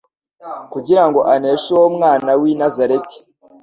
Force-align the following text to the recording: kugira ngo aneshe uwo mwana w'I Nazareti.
kugira 0.71 1.03
ngo 1.07 1.19
aneshe 1.33 1.67
uwo 1.75 1.87
mwana 1.95 2.31
w'I 2.41 2.53
Nazareti. 2.61 3.17